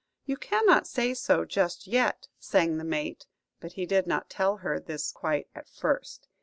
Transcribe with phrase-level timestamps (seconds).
[0.25, 3.27] "You cannot say so just yet," sang the mate;
[3.59, 6.27] but he did not tell her this quite at first.